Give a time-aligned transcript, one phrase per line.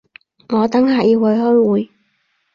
[0.49, 1.91] 我等下要去開會